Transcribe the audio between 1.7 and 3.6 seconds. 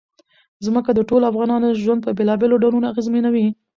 ژوند په بېلابېلو ډولونو اغېزمنوي.